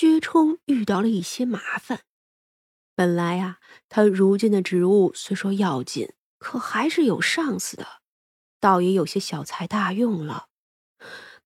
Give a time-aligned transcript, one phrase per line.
[0.00, 2.02] 薛冲遇到了一些麻烦。
[2.94, 7.84] 本来啊，他如今的职务虽说要紧，可还是有上司的，
[8.60, 10.46] 倒也有些小才大用了。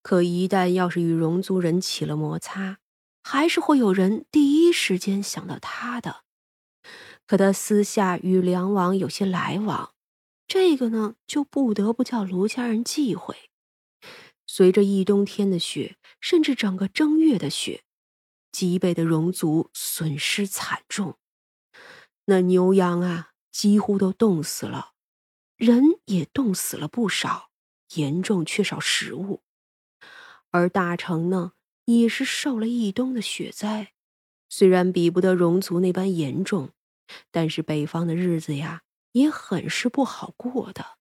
[0.02, 2.76] 可一旦要是与戎族人起了摩擦，
[3.23, 6.25] 还是会有人第一时间想到他的。
[7.27, 9.95] 可他私下与梁王有些来往，
[10.46, 13.34] 这个呢，就不得不叫卢家人忌讳。
[14.46, 17.84] 随着一冬天的雪，甚至整个正月的雪，
[18.53, 21.19] 极北的戎族损失惨重，
[22.27, 24.93] 那牛羊啊，几乎都冻死了，
[25.56, 27.51] 人也冻死了不少，
[27.95, 29.43] 严重缺少食物。
[30.51, 31.52] 而大城呢，
[31.87, 33.95] 也是受了一冬的雪灾，
[34.51, 36.73] 虽然比不得戎族那般严重，
[37.30, 38.82] 但是北方的日子呀，
[39.12, 40.98] 也很是不好过的。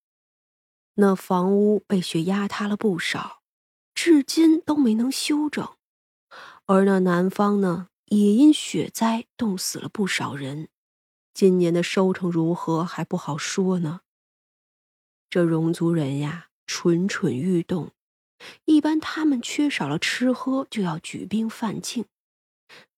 [0.96, 3.42] 那房屋被雪压塌了不少，
[3.94, 5.78] 至今都没能修整；
[6.74, 10.70] 而那南方呢，也因雪灾冻死了不少人。
[11.34, 14.00] 今年的收成如何还不好说呢。
[15.30, 17.92] 这戎族人呀，蠢蠢欲动。
[18.64, 22.06] 一般他们缺少了吃喝，就要举兵犯境。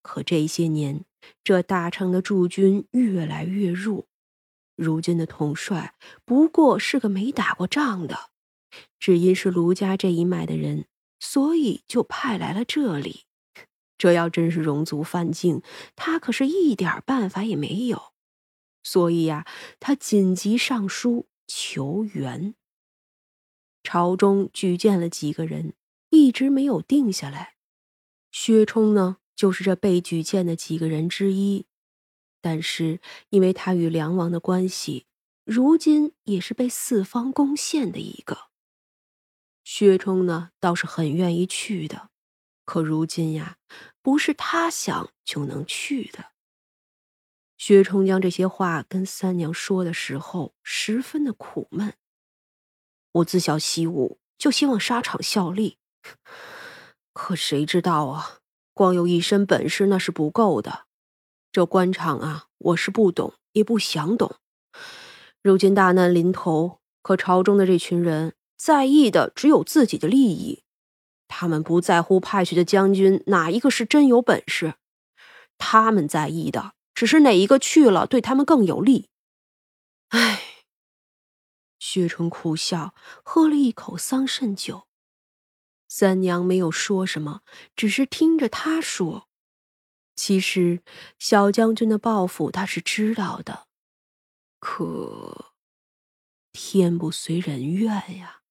[0.03, 1.03] 可这些年，
[1.43, 4.05] 这大城的驻军越来越弱，
[4.75, 8.29] 如今的统帅不过是个没打过仗的，
[8.99, 10.85] 只因是卢家这一脉的人，
[11.19, 13.23] 所以就派来了这里。
[13.97, 15.61] 这要真是戎族犯境，
[15.95, 18.13] 他可是一点办法也没有。
[18.83, 19.47] 所以呀，
[19.79, 22.55] 他紧急上书求援。
[23.81, 25.73] 朝中举荐了几个人，
[26.09, 27.55] 一直没有定下来。
[28.31, 31.65] 薛冲呢，就是这被举荐的几个人之一。
[32.41, 32.99] 但是
[33.29, 35.05] 因为他与梁王的关系，
[35.45, 38.49] 如今也是被四方攻陷的一个。
[39.63, 42.09] 薛冲呢，倒是很愿意去的。
[42.65, 43.57] 可如今呀，
[44.01, 46.31] 不是他想就能去的。
[47.57, 51.93] 薛冲将这些话跟三娘说的时候，十分的苦闷。
[53.11, 55.77] 我自小习武，就希望沙场效力。
[57.13, 58.39] 可谁知道啊，
[58.73, 60.85] 光有一身本事那是不够的。
[61.51, 64.37] 这官场啊，我是不懂，也不想懂。
[65.41, 70.62] 如今大难临头，可朝中的这群人在意的只有自己的利益，
[71.35, 74.75] 他们不在乎派去的将军哪一个是真有本事，
[75.57, 79.09] 他们在意的只是哪一个去了对他们更有利。
[80.09, 80.43] 唉。
[81.79, 82.93] 薛冲苦笑，
[83.23, 84.87] 喝了一口桑葚酒。
[85.89, 87.41] 三娘没有说什么，
[87.75, 89.27] 只是听着他说。
[90.15, 90.83] 其实
[91.17, 93.67] 小将军的抱负他是知道的，
[94.59, 95.53] 可
[96.51, 98.42] 天不随人愿呀。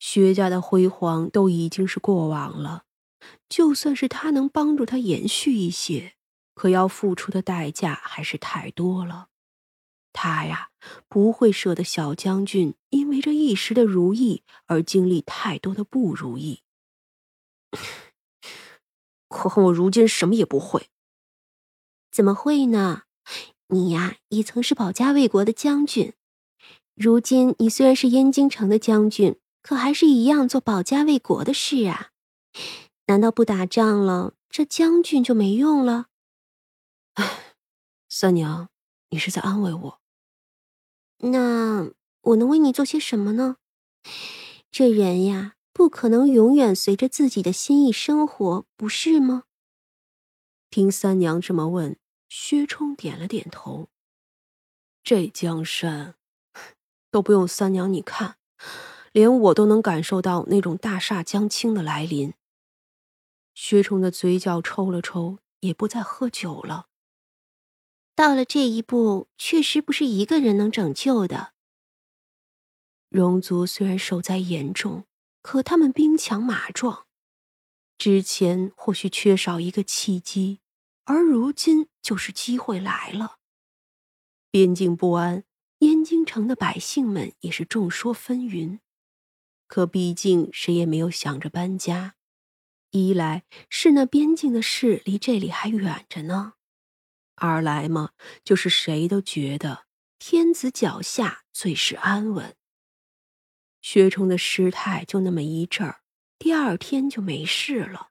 [0.00, 2.84] 薛家的辉煌都已经是过往了，
[3.48, 6.14] 就算是他能帮助他延续一些，
[6.54, 9.28] 可要付出的代价还是太多了。
[10.12, 10.70] 他呀，
[11.08, 16.62] 不会舍得小将军因为这一时的如意而经历太多的不如意。
[19.28, 20.88] 可恨我如今什么也不会。
[22.10, 23.02] 怎么会呢？
[23.68, 26.14] 你呀，也曾是保家卫国的将军。
[26.96, 32.10] 如今你虽然是燕京城的将军，可还是一样做保家卫国的事啊。
[33.06, 36.06] 难道不打仗了，这将军就没用了？
[37.14, 37.56] 唉，
[38.08, 38.68] 三娘，
[39.10, 40.00] 你是在安慰我。
[41.18, 41.90] 那
[42.22, 43.56] 我能为你做些什么呢？
[44.70, 49.44] 这人呀，不可能永远随着自己的心意生活，不是吗？
[50.70, 51.98] 听三娘这么问，
[52.28, 53.88] 薛冲点了点头。
[55.02, 56.14] 这江山
[57.10, 58.36] 都不用三娘你看，
[59.12, 62.34] 连我都能感受到那种大厦将倾的来临。
[63.54, 66.86] 薛冲的嘴角抽了抽，也不再喝酒了。
[68.14, 71.52] 到了这一步，确实不是一个人能拯救的。
[73.08, 75.04] 戎族虽然受灾严重，
[75.42, 77.06] 可他们兵强马壮，
[77.98, 80.60] 之前或许缺少一个契机，
[81.04, 83.38] 而如今就是机会来了。
[84.50, 85.44] 边境不安，
[85.78, 88.78] 燕京城的百姓们也是众说纷纭。
[89.70, 92.16] 可毕竟谁也没有想着搬家，
[92.90, 96.54] 一来是那边境的事离这里还远着呢。
[97.36, 98.10] 二来嘛，
[98.42, 99.86] 就是谁都觉得
[100.18, 102.56] 天子脚下最是安稳。
[103.80, 106.00] 薛冲的失态就那么一阵儿，
[106.36, 108.08] 第二天就没事了。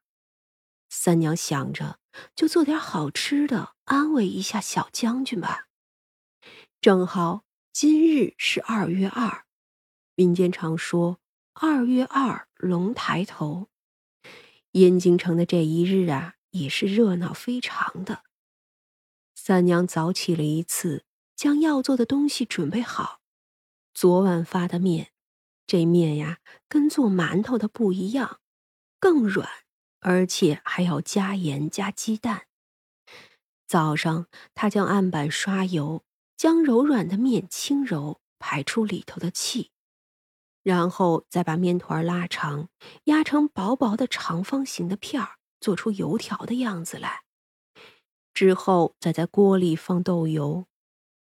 [0.88, 2.00] 三娘想着，
[2.34, 5.68] 就做点好吃的，安慰一下小将军吧。
[6.80, 9.44] 正好今日是二月二，
[10.14, 11.20] 民间常说
[11.62, 13.68] “二月二龙抬头”。
[14.72, 18.22] 燕京城的这一日啊，也是热闹非常的。
[19.34, 21.04] 三娘早起了一次，
[21.36, 23.20] 将要做的东西准备好。
[23.92, 25.12] 昨晚发的面，
[25.66, 28.40] 这面呀跟做馒头的不一样，
[28.98, 29.46] 更软，
[29.98, 32.46] 而且还要加盐加鸡蛋。
[33.66, 36.04] 早上，她将案板刷油，
[36.38, 39.72] 将柔软的面轻揉，排出里头的气。
[40.62, 42.68] 然后再把面团拉长，
[43.04, 47.22] 压成薄薄的长方形的片儿，做出油条的样子来。
[48.34, 50.66] 之后再在锅里放豆油，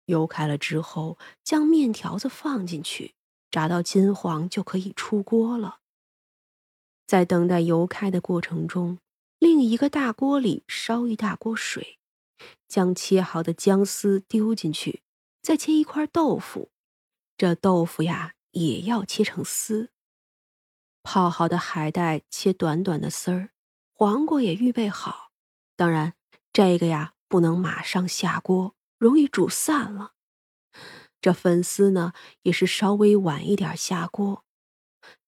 [0.06, 3.14] 油开了之后，将面条子放进去，
[3.50, 5.78] 炸到金黄就可以出锅了。
[7.06, 8.98] 在等待油开的过程中，
[9.38, 11.98] 另一个大锅里烧一大锅水，
[12.68, 15.02] 将切好的姜丝丢进去，
[15.42, 16.70] 再切一块豆腐。
[17.36, 18.34] 这豆腐呀。
[18.52, 19.90] 也要切成丝。
[21.02, 23.50] 泡好的海带切短短的丝儿，
[23.92, 25.32] 黄瓜也预备好。
[25.76, 26.14] 当然，
[26.52, 30.12] 这个呀不能马上下锅，容易煮散了。
[31.20, 32.12] 这粉丝呢，
[32.42, 34.44] 也是稍微晚一点下锅。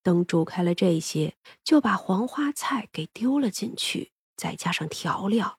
[0.03, 5.59] 等煮开了这些，就把黄花菜给丢了进去，再加上调料。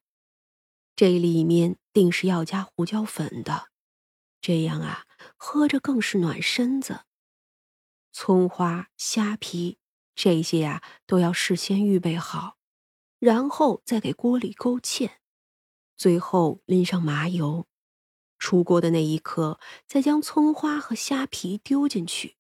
[0.96, 3.70] 这里面定是要加胡椒粉的，
[4.40, 7.02] 这样啊，喝着更是暖身子。
[8.18, 9.78] 葱花、虾皮
[10.16, 12.56] 这些呀，都要事先预备好，
[13.20, 15.10] 然后再给锅里勾芡，
[15.98, 17.68] 最后淋上麻油。
[18.40, 22.38] 出锅的那一刻，再将葱花和虾皮丢进去。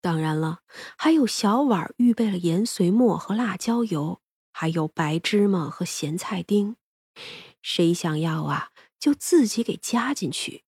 [0.00, 0.62] 当然了，
[0.96, 6.74] 还有小碗预备了盐碎末和辣椒油，还有白芝麻和咸菜丁。
[7.62, 10.64] 谁想要啊，就自己给加进去。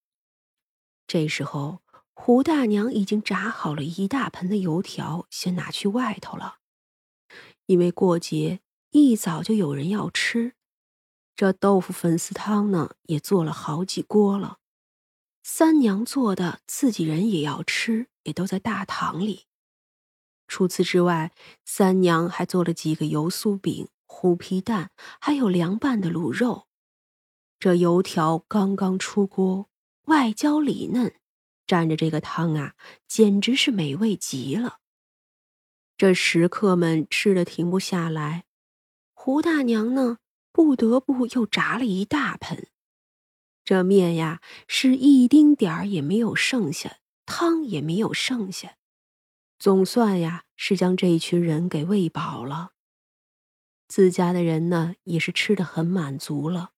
[1.09, 1.82] 这时候。
[2.22, 6.58] 胡大娘已经炸好了一大盆的油条，先拿去外头了。
[7.64, 10.52] 因为过节一早就有人要吃，
[11.34, 14.58] 这豆腐粉丝汤呢也做了好几锅了。
[15.43, 19.46] 三娘做的，自己人也要吃，也都在大堂里。
[20.46, 21.32] 除此之外，
[21.64, 26.67] 三娘还做了几个油酥饼、糊皮蛋，还有凉拌的卤肉。
[27.58, 29.70] 这油条刚刚出锅，
[30.05, 31.14] 外焦里嫩。
[31.70, 32.75] 蘸着这个汤啊，
[33.06, 34.81] 简直是美味极了。
[35.96, 38.46] 这食客们吃的停不下来，
[39.14, 40.19] 胡大娘呢，
[40.50, 42.67] 不得不又炸了一大盆。
[43.64, 48.75] 这面呀，是一丁点儿也没有剩下，汤也没有剩下，
[49.56, 52.72] 总算呀，是将这一群人给喂饱了。
[53.87, 56.72] 自家的人呢，也是吃的很满足了。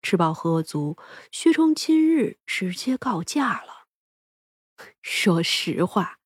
[0.00, 0.96] 吃饱喝足，
[1.30, 3.77] 薛冲今日直接告假了。
[5.02, 6.18] 说实话，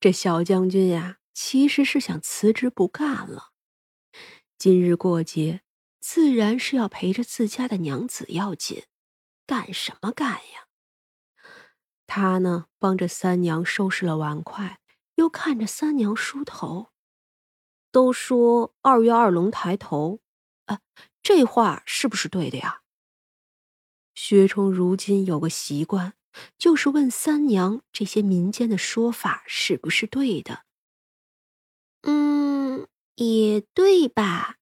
[0.00, 3.52] 这小将军呀，其实是想辞职不干了。
[4.56, 5.62] 今日过节，
[6.00, 8.84] 自然是要陪着自家的娘子要紧，
[9.46, 10.66] 干什么干呀？
[12.06, 14.80] 他呢，帮着三娘收拾了碗筷，
[15.14, 16.88] 又看着三娘梳头。
[17.90, 20.20] 都说二月二龙抬头，
[20.66, 20.80] 啊，
[21.22, 22.82] 这话是不是对的呀？
[24.14, 26.17] 薛冲如今有个习惯。
[26.56, 30.62] 就是问三娘这些民间的说法是不是对的？
[32.02, 32.86] 嗯，
[33.16, 34.56] 也对吧。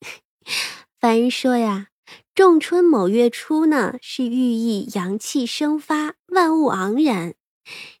[1.00, 1.88] 凡人说呀，
[2.34, 7.34] 仲春某月初呢，是寓意阳气生发，万物盎然，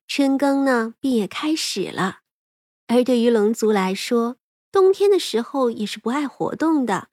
[0.06, 2.20] 春耕呢便也开始了。
[2.86, 4.36] 而对于龙族来说，
[4.70, 7.08] 冬天的时候也是不爱活动的，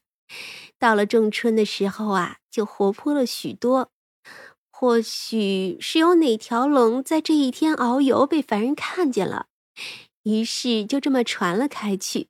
[0.78, 3.92] 到了仲春的时候啊，就活泼了许多。
[4.80, 9.48] 或许是有哪条龙在这一天遨游，被凡人看见了，
[10.24, 12.30] 于是就这么传了开去。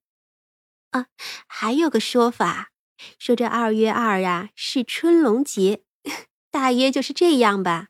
[0.90, 1.06] 啊，
[1.46, 2.72] 还有个说法，
[3.20, 5.84] 说这二月二呀是春龙节，
[6.50, 7.90] 大约就是这样吧。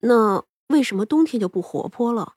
[0.00, 2.34] 那为什么冬天就不活泼了？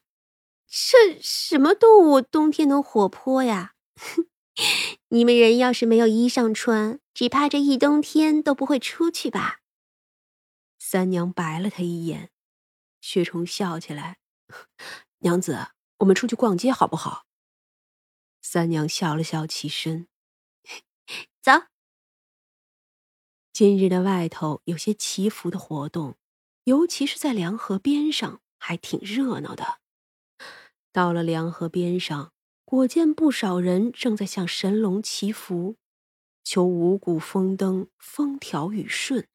[0.70, 3.72] 这什么动物冬天能活泼呀？
[5.10, 9.62] 你们人要是没有衣裳穿，只怕这一冬天都不会出去吧。
[10.88, 12.30] 三娘白了他一眼，
[13.02, 14.20] 薛冲笑起来
[15.26, 17.26] ：“娘子，我们出去逛街好不好？”
[18.44, 20.08] 三娘笑了笑，起身
[21.42, 21.52] ：“走。”
[23.52, 26.18] 今日的外头有些祈福的活动，
[26.66, 29.80] 尤其是在凉河边上，还挺热闹的。
[30.92, 32.32] 到了凉河边上，
[32.64, 35.78] 果见不少人正在向神龙祈福，
[36.44, 39.28] 求五谷丰登、风调雨顺。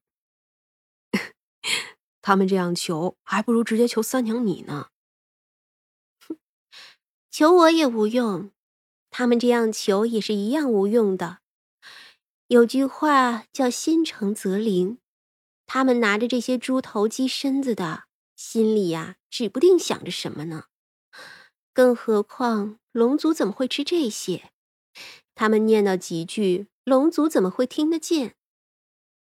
[2.22, 4.88] 他们这样求，还不如直接求三娘你呢。
[7.30, 8.50] 求我也无用，
[9.10, 11.38] 他们这样求也是一样无用的。
[12.48, 14.98] 有句话叫“心诚则灵”，
[15.66, 20.64] 他们拿着这些猪头鸡身子的，心里呀，指不定想着什么呢。
[21.72, 24.50] 更何况龙族怎么会吃这些？
[25.36, 28.34] 他们念叨几句，龙族怎么会听得见？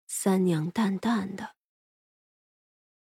[0.06, 1.56] 三娘淡淡的